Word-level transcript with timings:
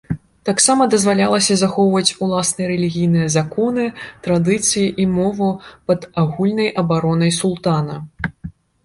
Таксама 0.49 0.85
дазвалялася 0.93 1.57
захоўваць 1.61 2.15
уласныя 2.27 2.67
рэлігійныя 2.71 3.27
законы, 3.35 3.85
традыцыі 4.29 4.87
і 5.05 5.05
мову, 5.19 5.51
пад 5.93 5.99
агульнай 6.23 6.73
абаронай 6.85 7.31
султана. 7.41 7.95